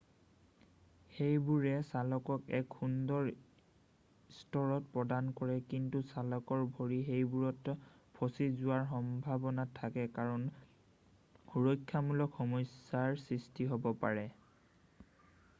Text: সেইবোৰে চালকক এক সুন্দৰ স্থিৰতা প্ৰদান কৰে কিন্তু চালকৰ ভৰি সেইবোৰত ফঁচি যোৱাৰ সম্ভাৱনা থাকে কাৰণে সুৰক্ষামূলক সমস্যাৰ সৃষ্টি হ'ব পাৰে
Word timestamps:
সেইবোৰে 1.15 1.73
চালকক 1.89 2.47
এক 2.59 2.77
সুন্দৰ 2.79 3.27
স্থিৰতা 4.37 4.79
প্ৰদান 4.95 5.29
কৰে 5.41 5.57
কিন্তু 5.75 6.01
চালকৰ 6.15 6.65
ভৰি 6.79 6.97
সেইবোৰত 7.11 7.77
ফঁচি 8.17 8.47
যোৱাৰ 8.63 8.89
সম্ভাৱনা 8.95 9.67
থাকে 9.83 10.07
কাৰণে 10.19 11.39
সুৰক্ষামূলক 11.39 12.43
সমস্যাৰ 12.43 13.23
সৃষ্টি 13.29 13.73
হ'ব 13.75 13.89
পাৰে 14.07 14.29